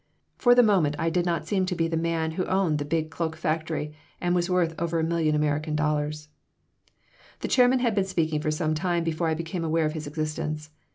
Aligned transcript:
For 0.35 0.55
the 0.55 0.63
moment 0.63 0.95
I 0.97 1.11
did 1.11 1.27
not 1.27 1.45
seem 1.45 1.67
to 1.67 1.75
be 1.75 1.87
the 1.87 1.95
man 1.95 2.31
who 2.31 2.43
owned 2.45 2.81
a 2.81 2.85
big 2.85 3.11
cloak 3.11 3.35
factory 3.35 3.93
and 4.19 4.33
was 4.33 4.49
worth 4.49 4.73
over 4.81 4.97
a 4.99 5.03
million 5.03 5.35
American 5.35 5.75
dollars 5.75 6.27
The 7.41 7.47
chairman 7.47 7.77
had 7.81 7.93
been 7.93 8.05
speaking 8.05 8.41
for 8.41 8.49
some 8.49 8.73
time 8.73 9.03
before 9.03 9.27
I 9.27 9.35
became 9.35 9.63
aware 9.63 9.85
of 9.85 9.93
his 9.93 10.07
existence. 10.07 10.71